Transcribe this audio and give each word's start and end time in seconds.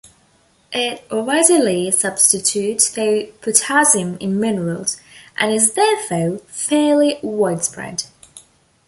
It 0.73 1.05
readily 1.11 1.91
substitutes 1.91 2.89
for 2.91 3.27
potassium 3.39 4.17
in 4.19 4.39
minerals, 4.39 4.97
and 5.37 5.53
is 5.53 5.73
therefore 5.73 6.39
fairly 6.47 7.19
widespread. 7.21 8.05